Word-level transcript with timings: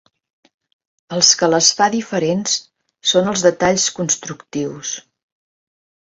Els 1.17 1.27
que 1.41 1.49
les 1.49 1.67
fa 1.81 1.89
diferents 1.95 2.55
són 3.11 3.29
els 3.33 3.43
detalls 3.47 3.85
constructius. 3.99 4.95